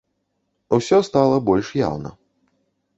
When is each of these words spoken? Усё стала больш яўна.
Усё 0.79 0.97
стала 1.09 1.37
больш 1.53 1.67
яўна. 1.87 2.17